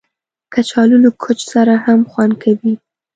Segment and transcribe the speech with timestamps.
[0.53, 2.73] کچالو له کوچ سره هم خوند کوي